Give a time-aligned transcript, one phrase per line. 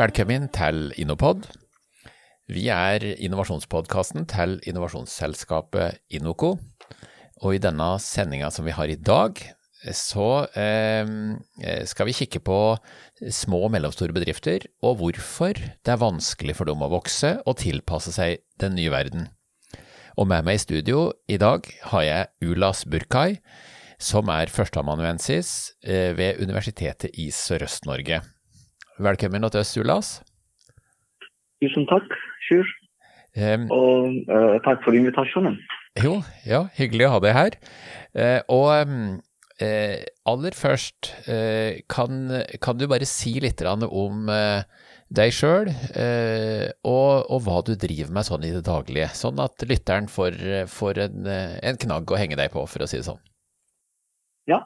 [0.00, 1.42] Velkommen til Innopod.
[2.48, 6.54] Vi er innovasjonspodkasten til innovasjonsselskapet Inoco.
[7.44, 9.36] Og i denne sendinga som vi har i dag,
[9.92, 11.04] så eh,
[11.84, 12.62] skal vi kikke på
[13.28, 18.16] små og mellomstore bedrifter, og hvorfor det er vanskelig for dem å vokse og tilpasse
[18.16, 19.28] seg den nye verden.
[20.16, 23.42] Og med meg i studio i dag har jeg Ulas Burkai,
[24.00, 28.24] som er førsteamanuensis eh, ved Universitetet i Sørøst-Norge.
[29.00, 30.08] Velkommen til oss, Ulas.
[31.62, 32.10] Tusen takk,
[32.44, 32.68] Sjur.
[33.32, 35.54] Um, og uh, takk for invitasjonen.
[36.02, 37.56] Jo, ja, hyggelig å ha deg her.
[38.12, 38.98] Uh, og um,
[39.62, 39.96] uh,
[40.28, 41.14] aller først,
[41.88, 42.20] kan,
[42.60, 44.28] kan, du bare si litt om
[45.08, 49.08] deg sjøl, og, og, hva du driver med sånn i det daglige?
[49.16, 50.36] Sånn at lytteren får,
[50.68, 53.22] får en, en knagg å henge deg på, for å si det sånn.
[54.50, 54.60] Ja,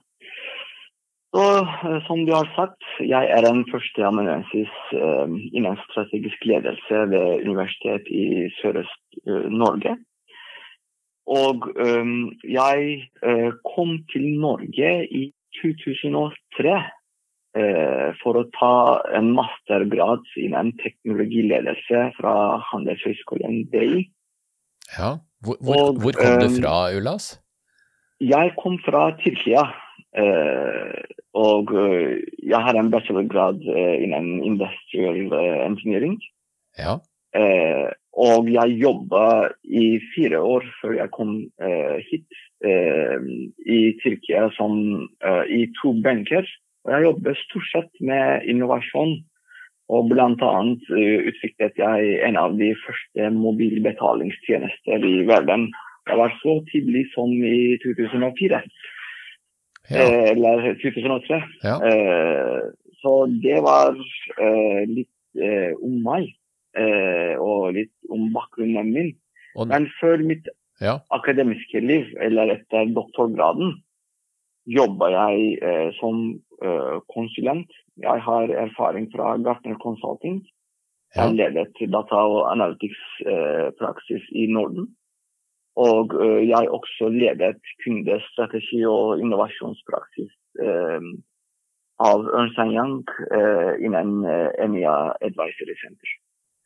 [1.34, 7.46] så, eh, som du har sagt, jeg er en førsteamanuensis eh, innen strategisk ledelse ved
[7.46, 9.96] Universitetet i Sørøst-Norge.
[11.34, 12.12] Og eh,
[12.54, 15.24] jeg eh, kom til Norge i
[15.62, 18.74] 2003 uh, for å ta
[19.14, 22.34] en mastergrad innen teknologiledelse fra
[22.72, 24.02] Handelshøyskolen BI.
[24.96, 25.14] Ja,
[25.46, 27.36] hvor, hvor, hvor kom du fra, Ullas?
[28.22, 29.62] Jeg kom fra Tyrkia.
[30.14, 30.94] Uh,
[31.34, 32.14] og uh,
[32.46, 35.34] jeg har en bachelorgrad uh, innen industrial
[35.66, 36.20] engineering.
[36.78, 36.98] Ja.
[38.14, 41.32] og jeg jobba i fire år før jeg kom
[42.10, 42.36] hit
[43.66, 44.74] i Tyrkia som
[45.50, 46.46] i to benker.
[46.84, 49.16] Og jeg jobber stort sett med innovasjon.
[49.90, 50.30] Og bl.a.
[50.34, 55.68] Uh, utviklet jeg en av de første mobilbetalingstjenester i verden.
[56.08, 58.62] Jeg var så tidlig som i 2004
[59.90, 60.00] ja.
[60.00, 61.42] Eh, eller 2003.
[61.64, 61.76] Ja.
[61.88, 62.60] Eh,
[63.02, 63.96] så det var
[64.40, 65.10] eh, litt
[65.82, 66.28] om meg,
[67.42, 69.08] og litt om bakgrunnen min.
[69.58, 69.66] Og...
[69.66, 70.46] Men før mitt
[70.80, 71.00] ja.
[71.14, 73.74] akademiske liv, eller etter doktorgraden,
[74.70, 76.24] jobba jeg eh, som
[76.64, 77.70] eh, konsulent.
[78.00, 80.42] Jeg har erfaring fra Gartner Consulting.
[81.14, 81.28] Ja.
[81.28, 84.88] Jeg ledet data- og analytics-praksis eh, i Norden.
[85.80, 90.30] Og uh, jeg også ledet kundestrategi og innovasjonspraksis
[90.62, 91.08] uh,
[92.04, 93.00] av Ernst Young
[93.32, 94.22] uh, innen
[94.62, 96.12] EMEA Advisory Center.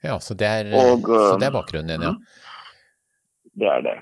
[0.04, 2.12] Ja, så det, er, og, så det er bakgrunnen din, ja?
[2.14, 3.56] Mm.
[3.58, 3.96] Det er det.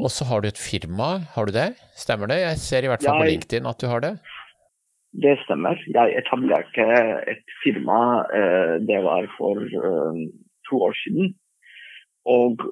[0.00, 1.68] Og så har du et firma, har du det?
[1.98, 2.40] Stemmer det?
[2.40, 4.14] Jeg ser i hvert fall jeg, på LinkedIn at du har det?
[5.22, 5.78] Det stemmer.
[5.86, 6.86] Jeg etablerte
[7.30, 8.00] et firma,
[8.82, 9.62] det var for
[10.68, 11.32] to år siden.
[12.30, 12.62] Og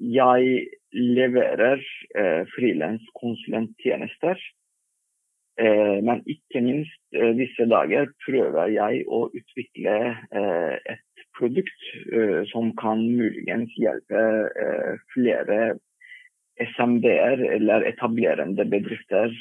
[0.00, 1.82] jeg leverer
[2.16, 4.38] eh, frilanskonsulenttjenester.
[5.60, 9.96] Eh, men ikke minst eh, disse dager prøver jeg å utvikle
[10.34, 15.76] eh, et produkt eh, som kan muligens hjelpe eh, flere
[16.74, 19.32] SMB-er eller etablerende bedrifter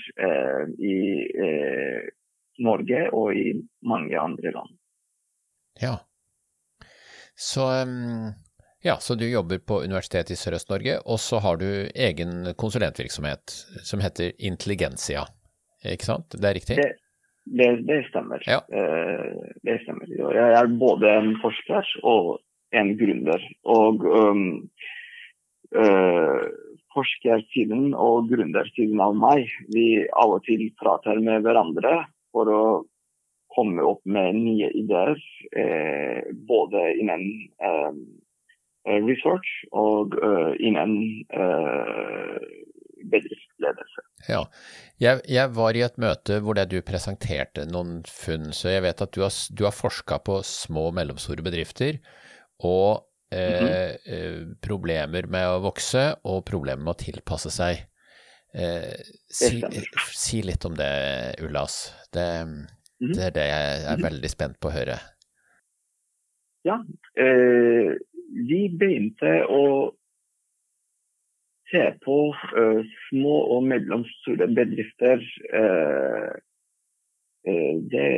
[0.81, 0.95] i
[2.57, 3.51] Norge og i
[3.85, 4.71] mange andre land.
[5.77, 5.99] Ja,
[7.37, 8.33] så um
[8.83, 13.53] ja, så du jobber på Universitetet i Sørøst-Norge, og så har du egen konsulentvirksomhet
[13.87, 15.23] som heter Intelligensia,
[15.87, 16.35] ikke sant?
[16.35, 16.75] Det er riktig?
[16.81, 16.89] Det,
[17.45, 18.43] det, det stemmer.
[18.43, 18.59] Ja.
[18.67, 20.11] Uh, det stemmer.
[20.11, 22.41] Jeg er både en forsker og
[22.75, 23.45] en gründer.
[23.71, 24.43] Og um,
[25.79, 26.43] uh,
[26.91, 32.01] forskersiden og gründersiden av meg, vi av og til prater med hverandre
[32.35, 32.65] for å
[33.53, 35.19] komme opp med nye ideer,
[35.53, 37.25] eh, både innen
[37.61, 38.22] eh, Eh,
[38.85, 42.37] research og uh, innen uh,
[43.11, 44.03] bedriftsledelse.
[44.29, 44.43] Ja,
[45.01, 49.15] jeg, jeg, var i et møte hvor du presenterte noen funn, så jeg vet at
[49.15, 51.99] du har, du har forska på små og mellomstore bedrifter
[52.63, 53.03] og
[53.33, 54.55] eh, mm -hmm.
[54.61, 57.85] problemer med å vokse og problemer med å tilpasse seg.
[58.53, 59.63] Eh, si,
[60.13, 61.93] si, litt om det, Ullas.
[62.13, 62.67] Det, mm
[62.99, 63.13] -hmm.
[63.15, 64.03] det, er det jeg er mhm.
[64.03, 64.99] veldig spent på å høre.
[66.63, 66.77] Ja,
[67.19, 67.97] eh,
[68.33, 69.93] vi begynte å
[71.73, 75.17] se på uh, små og mellomstore bedrifter.
[75.53, 76.31] Uh,
[77.49, 78.09] uh, det,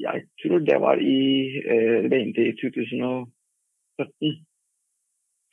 [0.00, 1.62] jeg tror det var i,
[2.08, 4.34] begynte i 2017.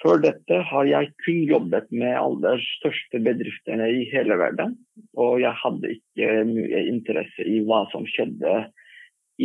[0.01, 4.73] Før dette har jeg kun jobbet med alle de største bedriftene i hele verden.
[5.13, 8.53] Og jeg hadde ikke mye interesse i hva som skjedde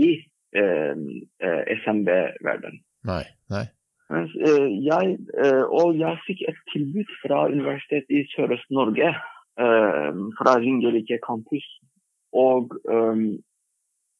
[0.00, 0.08] i
[0.56, 2.80] SMB-verden.
[3.10, 3.66] Nei, nei.
[4.06, 9.08] Eh, jeg, eh, og jeg fikk et tilbud fra Universitetet i Sørøst-Norge,
[9.58, 11.66] eh, fra Ringerike campus.
[12.36, 12.74] Og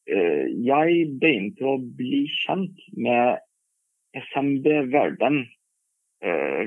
[0.07, 3.37] jeg begynte å bli kjent med
[4.31, 5.41] SMB-verden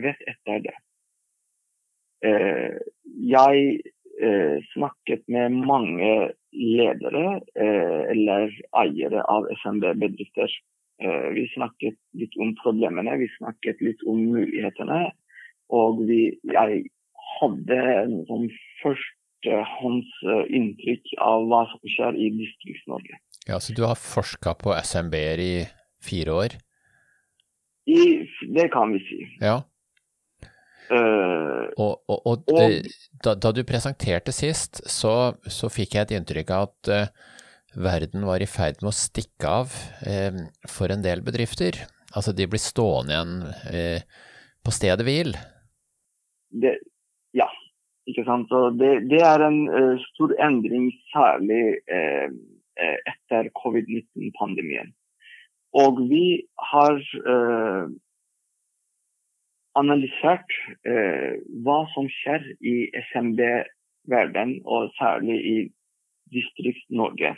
[0.04, 0.76] rett etter det.
[3.32, 3.80] jeg
[4.74, 6.12] snakket med mange
[6.52, 8.52] ledere eller
[8.84, 10.52] eiere av SMB-bedrifter.
[11.00, 15.00] Vi snakket litt om problemene, vi snakket litt om mulighetene.
[15.72, 16.20] Og vi,
[16.50, 16.70] jeg
[17.38, 18.48] hadde en sånn
[18.82, 23.14] førstehåndsinntrykk av hva som skjer i Distrikts-Norge.
[23.48, 25.66] Ja, Så du har forska på SMB-er i
[26.04, 26.48] fire år?
[27.88, 29.20] I, det kan vi si.
[29.40, 29.62] Ja.
[30.90, 32.82] Uh, og, og, og, og eh,
[33.22, 37.06] da, da, du presenterte sist, så, så, fikk jeg et inntrykk av at uh,
[37.76, 39.74] verden var i ferd med å stikke av
[40.06, 41.78] eh, for en del bedrifter.
[42.14, 43.34] Altså de blir stående igjen
[44.66, 45.36] på stedet hvil.
[46.50, 46.72] Det,
[47.36, 47.46] ja,
[48.10, 48.50] ikke sant.
[48.78, 52.28] Det, det er en uh, stor endring, særlig uh,
[52.80, 54.92] etter covid-19-pandemien.
[55.78, 56.42] Og vi
[56.72, 57.90] har uh,
[59.78, 60.56] analysert
[61.62, 62.74] hva som skjer i
[63.12, 65.54] SMB-verden, og særlig i
[66.34, 67.36] Distrikts-Norge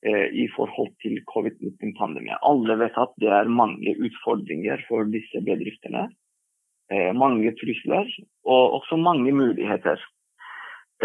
[0.00, 2.38] i forhold til covid-19-pandemien.
[2.40, 6.06] Alle vet at det er mange utfordringer for disse bedriftene.
[6.90, 8.08] Eh, mange trusler
[8.44, 9.98] og også mange muligheter.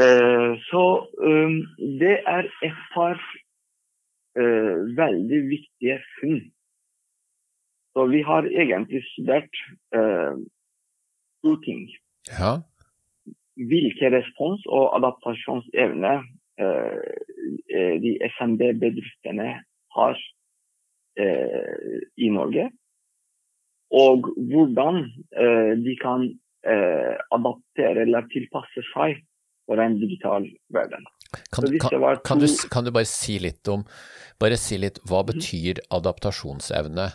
[0.01, 0.83] Eh, så
[2.01, 3.21] det er et par
[4.35, 6.41] eh, veldig viktige funn.
[7.93, 9.61] Så vi har egentlig studert
[11.43, 11.85] to ting.
[12.27, 12.57] Ja.
[13.55, 16.11] Hvilke respons- og adaptasjonsevne
[18.01, 19.51] de SMB-bedriftene
[19.95, 20.17] har
[21.15, 22.65] i Norge
[23.93, 25.03] og hvordan
[25.37, 26.27] eh, de kan
[26.65, 29.21] eh, adaptere eller tilpasse seg
[29.65, 31.05] for en digital verden.
[31.51, 31.89] Kan, kan,
[32.23, 33.83] kan, du, kan, du, bare si litt om
[34.39, 35.31] bare si litt, Hva mhm.
[35.31, 37.07] betyr adaptasjonsevne?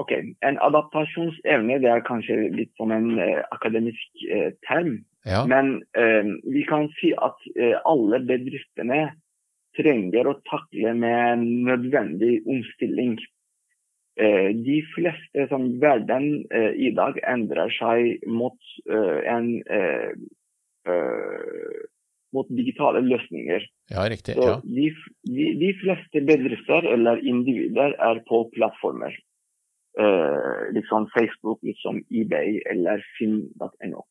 [0.00, 0.12] Ok,
[0.46, 5.02] En adaptasjonsevne det er kanskje litt som en eh, akademisk eh, term.
[5.28, 5.42] Ja.
[5.50, 9.10] Men eh, vi kan si at eh, alle bedriftene
[9.76, 13.18] trenger å takle med en nødvendig omstilling.
[14.20, 18.58] Eh, de fleste som verden eh, i dag endrer seg mot
[18.90, 19.52] eh, en
[22.34, 23.64] mot digitale løsninger.
[23.92, 24.36] Ja, riktig.
[24.38, 24.56] Ja.
[24.64, 24.86] De,
[25.28, 29.12] de, de, fleste bedrifter eller individer er på plattformer.
[29.98, 34.04] Eh, liksom Facebook, liksom eBay eller Finn.no.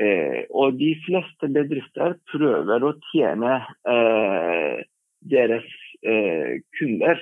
[0.00, 4.82] Eh, og de fleste bedrifter prøver å tjene eh,
[5.32, 5.68] deres
[6.02, 7.20] kunder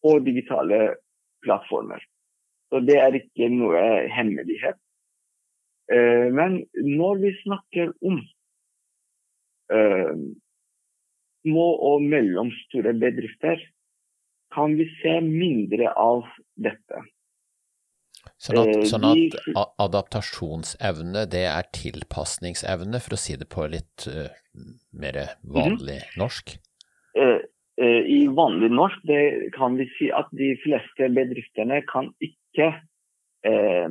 [0.00, 0.78] på digitale
[1.44, 2.00] plattformer.
[2.72, 4.78] Så det er ikke noe hemmelighet.
[5.92, 8.20] Eh, men når vi snakker om
[9.76, 10.14] eh,
[11.42, 13.60] små og mellomstore bedrifter,
[14.54, 16.24] kan vi se mindre av
[16.60, 17.02] dette.
[18.42, 24.06] Sånn at, eh, sånn at adaptasjonsevne, det er tilpasningsevne, for å si det på litt
[24.10, 24.30] uh,
[24.92, 26.18] mer vanlig -hmm.
[26.18, 26.56] norsk?
[27.18, 27.38] Uh,
[27.82, 32.68] uh, I vanlig norsk det kan vi si at de fleste bedriftene kan ikke
[33.44, 33.90] eh,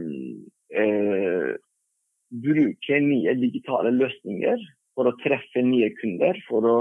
[0.81, 1.49] eh,
[2.43, 4.59] bruke nye digitale løsninger
[4.95, 6.79] for å treffe nye kunder, for å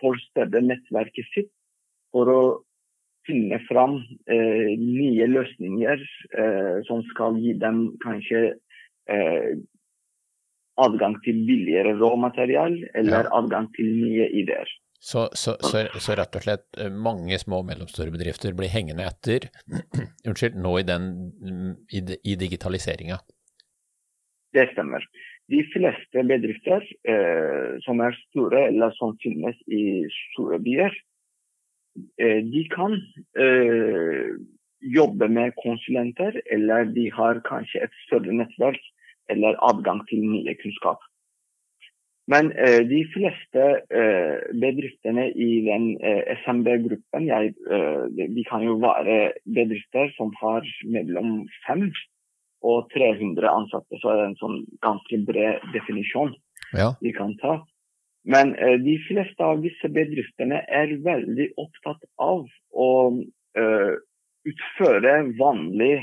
[0.00, 1.52] eh, eh forstørre nettverket sitt,
[2.12, 2.40] for å
[3.28, 6.02] finne fram eh, nye løsninger
[6.88, 8.56] som skal gi dem kanskje
[10.80, 13.32] adgang til billigere råmaterial eller ja.
[13.36, 14.70] adgang til nye ideer.
[15.02, 19.06] Så, så, så, så, rett og slett eh, mange små og mellomstore bedrifter blir hengende
[19.08, 19.46] etter
[20.28, 21.06] unnskyld, nå i, den,
[21.88, 23.16] i, i digitaliseringa?
[24.52, 25.06] Det stemmer.
[25.50, 30.94] De fleste bedrifter eh, som er store eller som finnes i store byer,
[32.22, 32.94] eh, de kan
[33.34, 34.36] eh,
[34.80, 38.80] jobbe med konsulenter, eller de har kanskje et større nettverk
[39.30, 41.02] eller adgang til mye kunnskap.
[42.30, 50.12] Men eh, de fleste eh, bedriftene i den eh, SMB-gruppen, de kan jo være bedrifter
[50.16, 51.88] som har mellom 5
[52.66, 53.98] og 300 ansatte.
[54.00, 56.34] Så er det en sånn ganske bred definisjon
[56.76, 56.92] ja.
[57.00, 57.60] vi kan ta.
[58.28, 62.90] Men eh, de fleste av disse bedriftene er veldig opptatt av å
[63.58, 63.94] eh,
[64.50, 65.94] utføre vanlig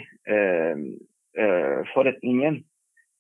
[1.94, 2.58] forretningen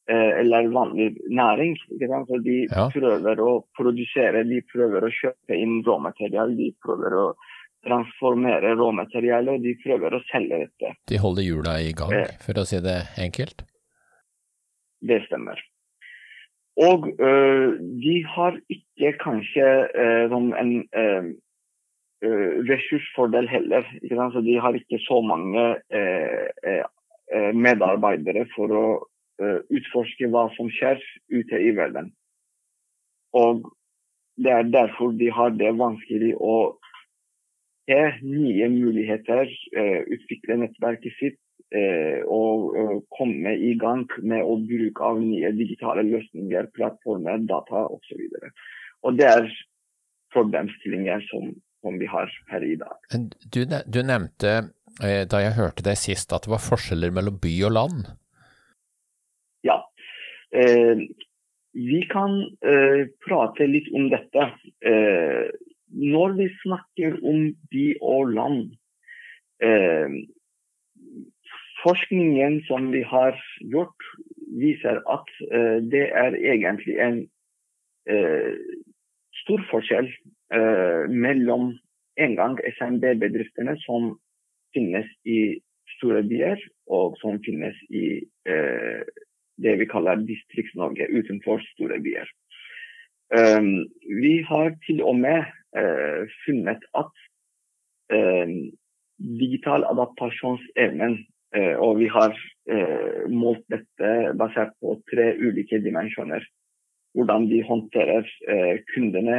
[0.10, 1.76] Eh, eller vanlig næring.
[1.78, 2.86] Så de ja.
[2.94, 6.56] prøver å produsere, de prøver å kjøpe inn råmateriale.
[6.56, 7.26] De prøver å
[7.88, 10.94] transformere råmateriale, og de prøver å selge dette.
[11.10, 12.38] De holder hjula i gang, eh.
[12.44, 13.64] for å si det enkelt?
[15.08, 15.60] Det stemmer.
[16.78, 19.66] Og de har ikke kanskje
[20.30, 20.74] som en
[22.70, 23.88] ressursfordel heller.
[24.06, 25.64] Så de har ikke så mange
[27.58, 28.86] medarbeidere for å
[29.74, 31.02] utforske hva som skjer
[31.34, 32.12] ute i verden.
[33.34, 33.66] Og
[34.38, 36.78] det er derfor de har det vanskelig å
[37.88, 41.40] se nye muligheter, uh, utvikle nettverket sitt
[41.76, 47.88] uh, og uh, komme i gang med å bruke av nye digitale løsninger, plattformer, data
[47.88, 48.28] osv.
[49.18, 49.48] Det er
[50.36, 52.98] problemstillinger som, som, vi har her i dag.
[53.48, 54.58] Du, du nevnte
[54.98, 58.08] da jeg hørte deg sist at det var forskjeller mellom by og land?
[59.64, 59.78] Ja.
[60.50, 60.98] Eh,
[61.78, 64.50] vi kan eh, prate litt om dette.
[64.82, 65.46] Eh,
[65.88, 68.64] når vi snakker om by og land
[69.64, 70.18] eh,
[71.84, 73.38] Forskningen som vi har
[73.72, 74.06] gjort,
[74.60, 77.20] viser at eh, det er egentlig en
[78.10, 78.56] eh,
[79.44, 81.76] stor forskjell eh, mellom
[82.18, 84.16] en gang SMB-bedriftene som
[84.74, 85.60] finnes i
[85.98, 86.58] store byer,
[86.90, 88.20] og som finnes i
[89.64, 92.28] det vi kaller Distrikts-Norge utenfor store byer.
[93.34, 93.86] Um,
[94.22, 95.46] vi har til og med
[95.78, 97.24] uh, funnet at
[98.14, 98.54] uh,
[99.18, 101.20] digital adaptasjonsevnen
[101.56, 102.36] uh, Og vi har
[103.32, 106.44] målt dette basert på tre ulike dimensjoner.
[107.16, 108.28] Hvordan de håndterer
[108.92, 109.38] kundene,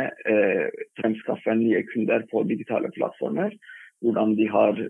[0.99, 3.53] fremskaffer nye kunder på digitale plattformer.
[4.01, 4.81] Hvordan de har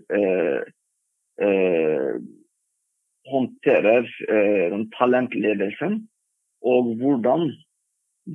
[3.29, 6.01] håndterer eh, talentledelsen,
[6.61, 7.49] og hvordan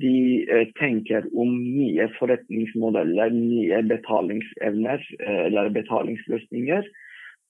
[0.01, 6.87] de eh, tenker om nye forretningsmodeller, nye betalingsevner eh, eller betalingsløsninger.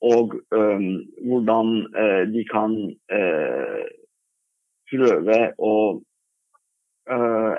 [0.06, 0.90] Og um,
[1.24, 2.74] hvordan uh, de kan
[3.16, 3.86] uh,
[4.92, 5.74] prøve å
[7.10, 7.54] uh,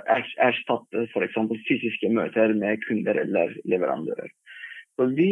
[0.44, 1.38] erstatte f.eks.
[1.66, 4.30] fysiske møter med kunder eller leverandører.
[4.96, 5.30] Så vi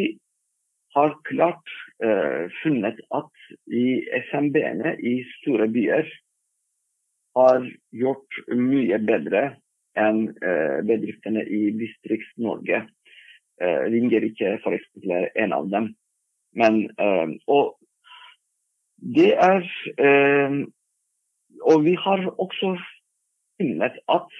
[0.97, 1.71] har klart
[2.61, 6.09] funnet at i SMB-ene i store byer
[7.35, 9.45] har gjort mye bedre
[9.99, 12.85] enn uh, bedriftene i Distrikts-Norge.
[13.63, 14.87] Uh, ringer ikke f.eks.
[15.35, 15.93] en av dem.
[16.55, 16.85] Men
[17.51, 17.73] Og
[19.03, 19.65] det er
[21.67, 22.77] Og vi har også
[23.59, 24.37] funnet at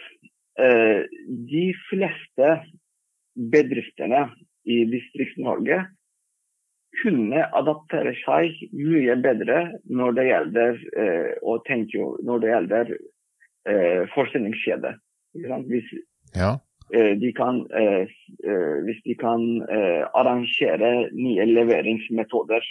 [1.51, 2.53] de fleste
[3.35, 4.29] bedriftene
[4.71, 5.81] i Distrikts-Norge
[7.03, 9.59] kunne adaptere seg mye bedre
[9.91, 12.93] når det gjelder eh, tenke når det gjelder
[13.71, 14.95] eh, forsyningskjede.
[15.69, 15.91] Hvis,
[16.37, 16.55] ja.
[16.95, 18.11] eh, de kan, eh,
[18.47, 22.67] eh, hvis de kan eh, arrangere nye leveringsmetoder,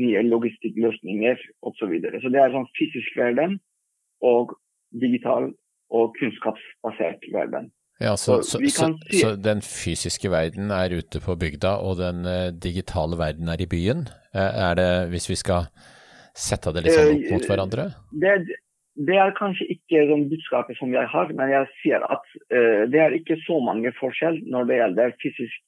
[0.00, 1.76] nye logistikkløsninger osv.
[1.80, 2.20] Så, videre.
[2.22, 3.58] så det er sånn fysisk verden
[4.22, 4.54] og
[5.02, 5.50] digital
[5.90, 7.70] og kunnskapsbasert verden.
[8.00, 12.48] Ja, så, så, så, så, den fysiske verden er ute på bygda, og den uh,
[12.48, 14.06] digitale verden er i byen?
[14.32, 15.68] Uh, er det, hvis vi skal
[16.32, 17.86] sette det litt sånn opp mot hverandre?
[18.24, 18.32] Det,
[18.96, 23.04] det er kanskje ikke sånn budskapet som jeg har, men jeg sier at uh, det
[23.04, 25.60] er ikke så mange forskjell når det gjelder fysisk,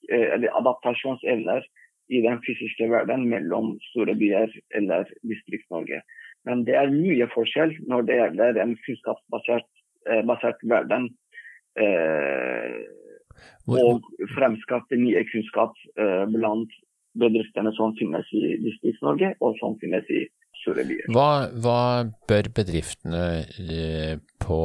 [0.63, 1.69] adaptasjonsevner
[2.13, 4.49] i den fysiske verden mellom store byer
[4.79, 6.01] eller Distrikts-Norge.
[6.49, 9.69] Men det er mye forskjell når det gjelder en kunnskapsbasert
[10.65, 11.22] verden Eh,
[13.73, 14.03] og
[14.35, 16.73] fremskaffe nye kunnskap eh, blant
[17.19, 20.25] bedriftene som finnes i Distrikts-Norge og som finnes i
[20.63, 21.09] store byer.
[21.13, 21.31] Hva,
[21.63, 21.81] hva
[22.29, 23.25] bør bedriftene
[23.61, 24.61] eh, på,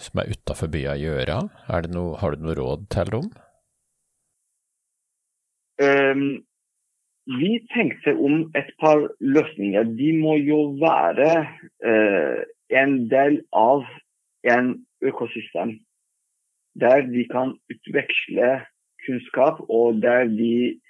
[0.00, 1.40] som er utafor byen gjøre?
[1.92, 3.30] Noe, har du noe råd til dem?
[5.80, 6.24] Um,
[7.40, 9.92] vi tenkte om et par løsninger.
[9.96, 11.30] De må jo være
[11.86, 12.40] uh,
[12.80, 13.86] en del av
[14.50, 14.74] en
[15.04, 15.78] økosystem
[16.78, 18.50] der de kan utveksle
[19.06, 20.80] kunnskap, og der de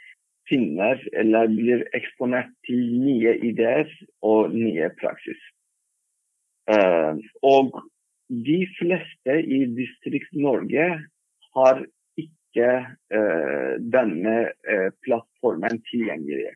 [0.50, 3.88] finner eller blir eksponert til nye ideer
[4.26, 5.38] og nye praksis.
[6.70, 7.80] Uh, og
[8.30, 10.88] de fleste i Distrikts-Norge
[11.56, 11.84] har
[12.20, 12.70] ikke
[13.14, 14.36] uh, denne
[14.70, 16.54] uh, plattformen tilgjengelig.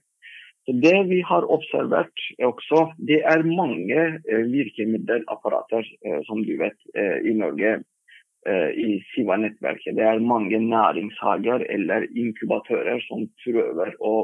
[0.64, 4.04] Så Det vi har observert også, det er mange
[4.48, 5.84] virkemiddelapparater,
[6.24, 6.78] som du vet,
[7.20, 7.93] i Norge Eh,
[8.44, 9.96] i Siva-nettverket.
[9.96, 14.16] Det er mange næringshager eller inkubatører som prøver å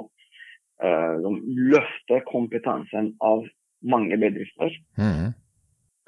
[0.84, 1.30] uh,
[1.72, 3.46] løfte kompetansen av
[3.80, 4.76] mange bedrifter.
[5.00, 5.32] Mm.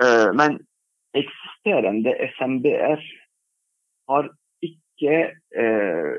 [0.02, 0.60] Uh, men
[1.16, 3.00] eksisterende SMB-er
[4.12, 4.30] har
[4.64, 5.18] ikke
[5.62, 6.16] uh,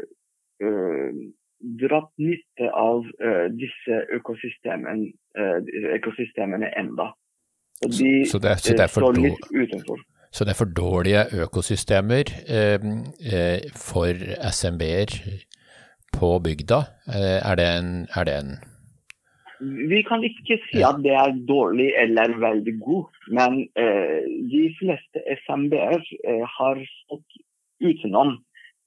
[1.79, 3.05] dratt nytte av
[3.55, 5.13] disse økosystemene,
[5.95, 7.07] økosystemene enda.
[7.83, 10.03] Og de, så så det for, står litt utenfor.
[10.33, 12.85] Så det er for dårlige økosystemer eh,
[13.33, 14.17] eh, for
[14.49, 15.11] SMB-er
[16.17, 16.79] på bygda.
[17.15, 18.53] Eh, er det en, er det en
[19.89, 23.05] vi kan ikke si at det er dårlig eller veldig god,
[23.37, 27.37] men eh, de fleste SMB-er eh, har stått
[27.83, 28.35] utenom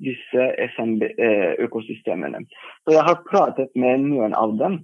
[0.05, 2.43] disse SMB-økosystemene.
[2.43, 4.83] Eh, Så jeg har pratet med noen av dem,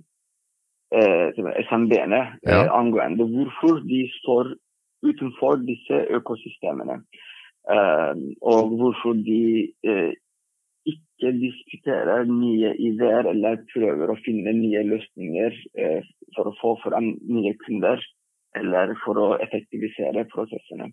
[0.94, 1.28] eh,
[1.66, 2.64] SMB-ene, ja.
[2.72, 4.54] angående hvorfor de står
[5.02, 7.02] utenfor disse økosystemene.
[7.70, 9.70] Uh, og hvorfor de
[10.92, 16.00] ikke diskuterer nye ideer eller prøver å finne nye løsninger uh,
[16.34, 18.02] for å få fram nye kunder
[18.58, 20.90] eller for å effektivisere prosessene.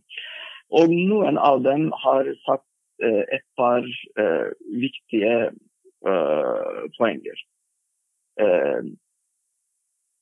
[0.70, 2.66] Og noen av dem har sagt
[3.00, 3.84] et par
[4.75, 5.50] viktige
[6.96, 7.42] poenger.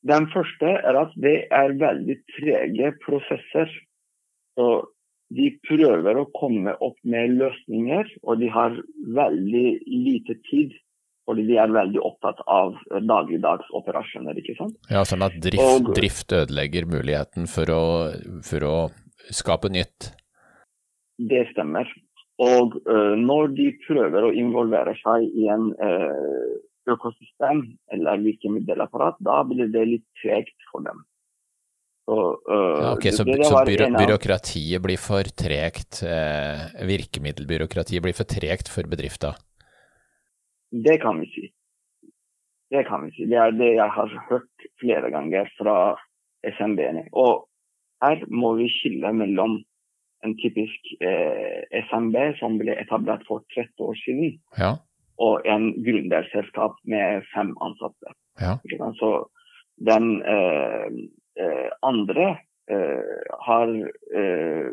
[0.08, 3.72] Den første er at det er veldig trege prosesser.
[4.58, 4.68] Så
[5.36, 8.78] de prøver å komme opp med løsninger, og de har
[9.18, 10.76] veldig lite tid.
[11.28, 14.38] Fordi de er veldig opptatt av dagligdags operasjoner.
[14.40, 14.78] ikke sant?
[14.88, 17.84] Ja, Sånn at drift, og, drift ødelegger muligheten for å,
[18.48, 18.76] for å,
[19.36, 20.14] skape nytt?
[21.20, 21.90] Det stemmer.
[22.40, 26.54] Og uh, når de prøver å involvere seg i en uh,
[26.94, 27.64] økosystem
[27.94, 31.04] eller virkemiddelapparat, da blir det litt tregt for dem.
[32.08, 32.18] Så,
[32.48, 38.16] øh, ja, okay, så, det, det så byro, byråkratiet blir for tregt, eh, virkemiddelbyråkratiet blir
[38.16, 39.36] for tregt for bedrifter?
[40.72, 41.50] Det kan vi si.
[42.72, 43.28] Det kan vi si.
[43.28, 45.98] Det er det jeg har hørt flere ganger fra
[46.48, 47.10] SMB-ene.
[47.12, 47.48] Og
[48.04, 49.60] her må vi skille mellom
[50.26, 54.78] en typisk eh, SMB som ble etablert for 30 år siden, ja.
[55.18, 58.14] Og en gründerselskap med fem ansatte.
[58.42, 58.58] Ja.
[59.00, 59.12] Så
[59.82, 60.90] den eh,
[61.38, 62.40] Eh, andre
[62.72, 64.70] eh, har eh,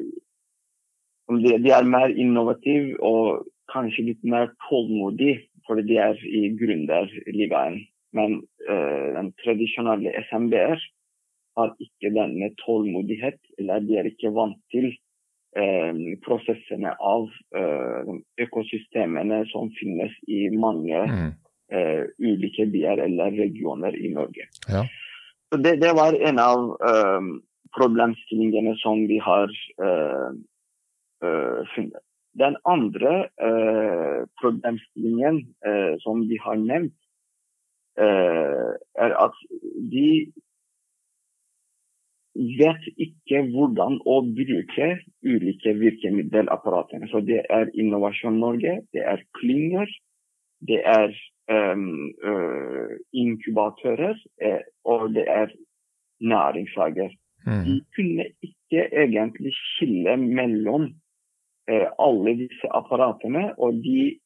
[1.28, 7.84] de, de, er mer innovative og kanskje litt mer tålmodige, fordi de er i gründerlivet.
[8.14, 10.78] Men den tradisjonelle SMB-er
[11.58, 15.00] har ikke denne tålmodighet, eller de er ikke vant til eh,
[16.24, 18.08] prosessene av eh,
[18.42, 21.28] økosystemene som finnes i mange mm.
[21.70, 24.48] eh, ulike byer eller regioner i Norge.
[24.68, 24.82] Ja.
[25.52, 26.72] Så det, det, var en av
[27.76, 29.52] problemstillingene som vi har
[31.74, 32.02] funnet.
[32.34, 33.12] Den andre
[34.40, 35.38] problemstillingen
[36.02, 36.96] som vi har nevnt,
[37.94, 39.38] er at
[39.92, 40.08] de
[42.34, 44.88] vet ikke hvordan å bruke
[45.22, 47.06] ulike virkemiddelapparater.
[47.10, 49.90] Så det er Innovasjon Norge, det er klynger,
[50.66, 51.14] det er
[51.52, 55.54] um, uh, inkubatører, uh, og det er
[56.20, 57.14] næringshager.
[57.46, 57.62] Mm.
[57.68, 60.90] De kunne ikke egentlig skille mellom
[61.70, 64.16] uh, alle disse apparatene, og de,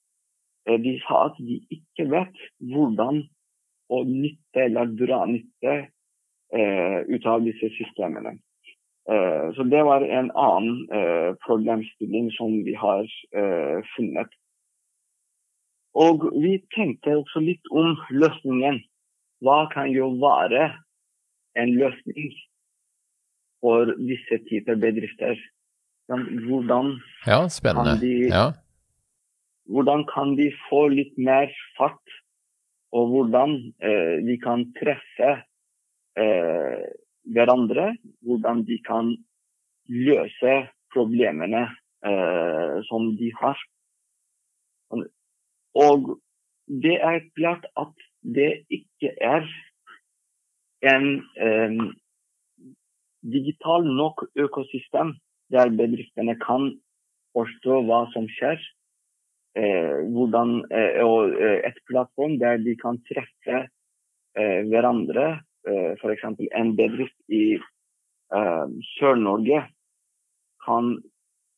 [0.69, 3.27] de, sa at de ikke vet hvordan
[3.89, 5.79] å nytte eller dra nytte
[6.53, 8.39] ut av disse systemene.
[9.57, 13.05] så det var en annen problemstilling som vi har
[13.97, 14.33] funnet.
[15.99, 18.83] Og vi tenkte også litt om løsningen.
[19.45, 20.71] Hva kan jo være
[21.59, 22.33] en løsning
[23.63, 25.39] for disse typer bedrifter?
[26.09, 26.95] Hvordan,
[27.27, 27.99] ja, spennende.
[27.99, 28.47] Kan de, ja.
[29.69, 32.17] hvordan kan de få litt mer fart?
[32.97, 35.35] Og hvordan eh, de kan treffe
[36.19, 36.85] eh,
[37.29, 37.93] hverandre?
[38.27, 39.15] Hvordan de kan
[39.89, 40.55] løse
[40.93, 41.65] problemene
[42.05, 43.61] eh, som de har.
[45.79, 46.19] Og
[46.67, 49.47] det er klart at det ikke er
[50.89, 51.07] en
[51.41, 51.79] eh,
[53.23, 55.15] digital nok økosystem
[55.53, 56.73] der bedriftene kan
[57.37, 58.61] forstå hva som skjer.
[59.59, 63.65] Eh, hvordan, eh, og eh, et plattform der de kan treffe
[64.39, 65.41] eh, hverandre.
[65.67, 66.25] Eh, F.eks.
[66.55, 69.65] en bedrift i eh, Sør-Norge
[70.65, 70.93] kan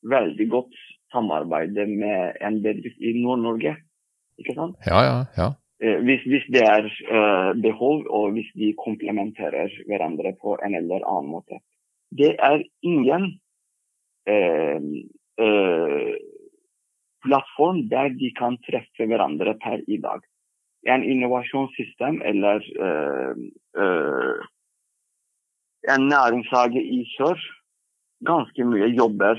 [0.09, 0.79] veldig godt
[1.13, 3.75] samarbeide med en bedrift i Nord-Norge.
[4.41, 4.79] Ikke sant?
[4.89, 5.51] Ja, ja, ja.
[5.85, 6.89] Eh, hvis, hvis, det er
[7.61, 11.61] behov, og hvis de komplementerer hverandre på en eller annen måte.
[12.11, 13.29] Det er ingen
[14.27, 14.81] uh,
[15.39, 16.15] uh,
[17.23, 20.25] plattform der de kan treffe hverandre per i dag.
[20.89, 22.65] En innovasjonssystem eller
[25.93, 27.37] en næringshage i sør
[28.25, 29.37] ganske mye jobber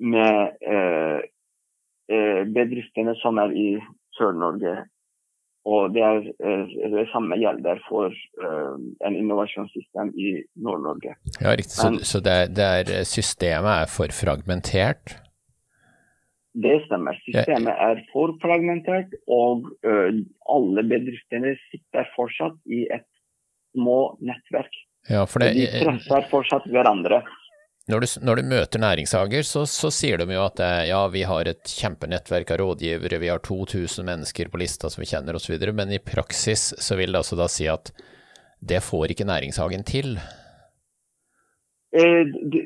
[0.00, 0.52] med
[2.56, 3.68] bedriftene som er i
[4.18, 4.74] Sør-Norge.
[5.68, 6.20] Og det, er,
[6.92, 8.12] det samme gjelder for
[9.06, 11.16] en innovasjonssystem i Nord-Norge.
[11.40, 11.76] Ja, riktig.
[11.76, 15.20] Så, så det, det er, systemet er for fragmentert?
[16.60, 17.16] Det stemmer.
[17.24, 19.68] Systemet er for fragmentert, og
[20.50, 23.06] alle bedriftene sitter fortsatt i et
[23.74, 24.74] små nettverk.
[25.08, 27.22] Ja, det, de presser fortsatt hverandre.
[27.90, 31.48] Når du, når du møter næringshager, så, så, sier de jo at ja, vi har
[31.50, 35.94] et kjempenettverk av rådgivere, vi har 2000 mennesker på lista som vi kjenner osv., men
[35.96, 37.90] i praksis så vil det altså da si at
[38.60, 40.18] det får ikke næringshagen til?
[41.96, 42.62] Eh, det,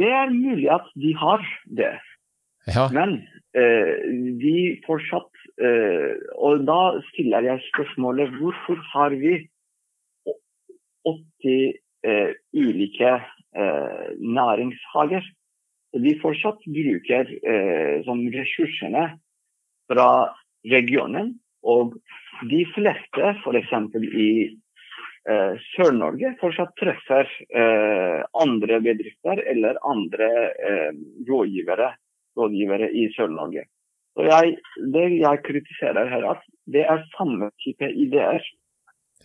[0.00, 1.44] det, er mulig at de har
[1.78, 1.92] det,
[2.74, 2.88] ja.
[2.92, 3.18] men
[3.56, 3.94] eh,
[4.40, 5.30] de fortsatt
[5.62, 9.40] eh, Og da stiller jeg spørsmålet hvorfor har vi
[11.08, 13.18] 80 eh, ulike
[13.58, 15.24] næringshager.
[15.98, 17.30] Vi fortsatt bruker
[18.06, 19.04] som ressursene
[19.88, 20.10] fra
[20.68, 21.32] regionen.
[21.64, 21.96] Og
[22.46, 23.72] de fleste, f.eks.
[24.12, 24.28] i
[25.72, 27.32] Sør-Norge, fortsatt treffer
[28.44, 30.30] andre bedrifter eller andre
[31.26, 31.90] rådgivere,
[32.38, 33.66] rådgivere i Sør-Norge.
[34.18, 34.56] Jeg,
[34.94, 38.42] det jeg kritiserer her, at det er samme type ideer.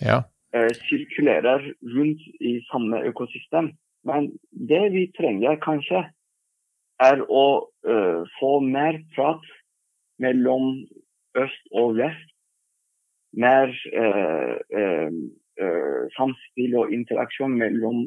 [0.02, 0.21] Ja
[0.54, 3.71] eh, sirkulerer rundt i samme økosystem.
[4.04, 6.04] Men det vi trenger kanskje,
[7.02, 7.45] er å
[7.89, 9.43] eh, få mer prat
[10.21, 10.84] mellom
[11.39, 12.30] øst og vest.
[13.34, 15.15] Mer eh, eh,
[15.58, 18.06] eh, samspill og interaksjon mellom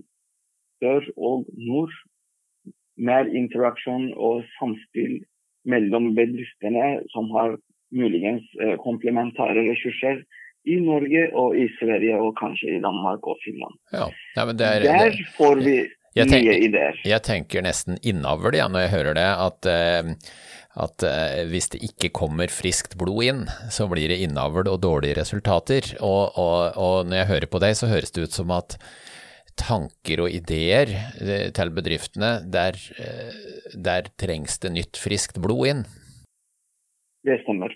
[0.79, 1.93] sør og nord.
[2.97, 5.21] Mer interaksjon og samspill
[5.69, 7.57] mellom bedriftene som har
[7.95, 10.23] muligens eh, komplementære ressurser
[10.67, 13.79] i Norge og i Sverige og kanskje i Danmark og Finland.
[13.95, 15.77] Ja, ja men det er, Der får vi
[16.17, 17.01] tenker, nye ideer.
[17.07, 20.13] Jeg tenker nesten innavl ja, når jeg hører det, at, eh,
[20.87, 25.21] at eh, hvis det ikke kommer friskt blod inn, så blir det innavl og dårlige
[25.21, 25.95] resultater.
[26.01, 28.79] Og, og, og når jeg hører på deg, så høres det ut som at
[29.61, 30.91] tanker og ideer
[31.21, 32.79] eh, til bedriftene, der,
[33.75, 35.87] der trengs det nytt, friskt blod inn.
[37.27, 37.75] Det stemmer.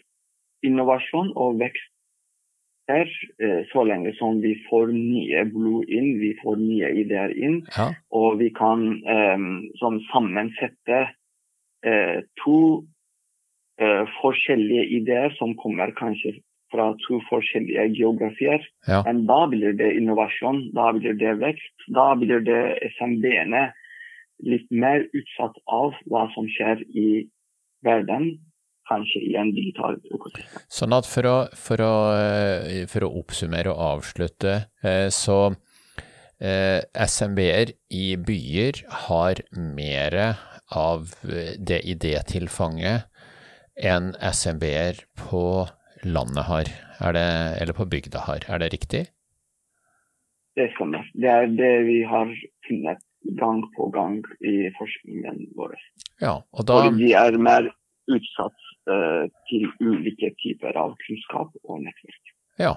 [0.66, 1.88] Innovasjon og vekst
[2.90, 3.10] her,
[3.42, 7.60] eh, så lenge som vi får nye blod inn, vi får nye ideer inn.
[7.76, 7.90] Ja.
[8.14, 9.50] Og vi kan um,
[10.12, 11.08] sammensette
[12.36, 12.58] to
[14.20, 16.34] forskjellige ideer som kommer kanskje
[16.70, 18.64] fra to forskjellige geografier.
[18.88, 19.02] Ja.
[19.06, 21.88] Men da blir det innovasjon, da blir det vekst.
[21.96, 22.62] Da blir det
[22.96, 23.70] SMB-ene
[24.46, 27.08] litt mer utsatt av hva som skjer i
[27.84, 28.32] verden
[28.90, 30.62] kanskje i en digital økosystem.
[30.72, 35.52] Sånn at for å, for å, eh, for å oppsummere og avslutte, eh, så
[36.40, 40.18] eh, SMB-er i byer har mer
[40.70, 43.06] av det idétilfanget
[43.80, 45.44] enn SMB-er på
[46.04, 46.70] landet har,
[47.16, 47.26] det,
[47.60, 48.44] eller på bygda har.
[48.48, 49.04] Er det riktig?
[50.58, 51.06] Det stemmer.
[51.14, 52.32] Det er det vi har
[52.68, 53.02] funnet
[53.40, 55.76] gang på gang i forskningen vår.
[56.20, 56.82] Ja, og da...
[56.86, 57.70] Fordi de er mer
[58.10, 62.34] utsatt uh, til ulike typer av kunnskap og nettverk.
[62.60, 62.74] Ja,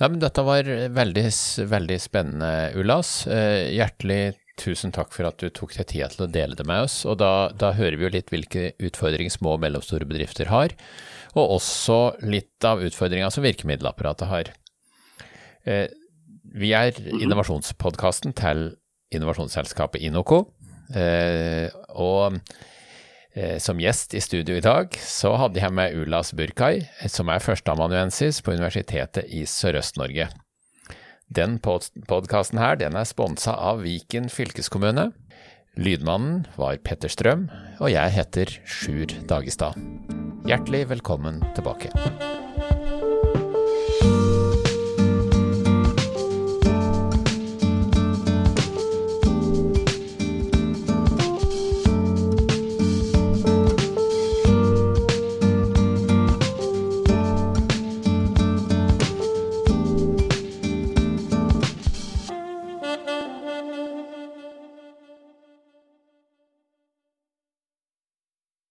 [0.00, 1.26] ja men dette var veldig,
[1.72, 3.24] veldig spennende, Ullas.
[3.28, 6.84] Uh, hjertelig tusen takk for at du tok deg tida til å dele det med
[6.86, 7.00] oss.
[7.08, 10.76] Og da, da hører vi jo litt hvilke utfordringer små og mellomstore bedrifter har,
[11.34, 14.52] og også litt av utfordringa som virkemiddelapparatet har.
[15.66, 15.86] Uh,
[16.50, 17.22] vi er mhm.
[17.26, 18.70] innovasjonspodkasten til
[19.14, 20.44] innovasjonsselskapet Inoco.
[20.90, 22.40] og
[23.32, 27.42] Eh, som gjest i studio i dag så hadde jeg med Ulas Burkai, som er
[27.42, 30.26] førsteamanuensis på Universitetet i Sørøst-Norge.
[31.30, 35.12] Den podkasten her den er sponsa av Viken fylkeskommune.
[35.78, 37.44] Lydmannen var Petter Strøm,
[37.78, 39.78] og jeg heter Sjur Dagestad.
[40.50, 41.94] Hjertelig velkommen tilbake.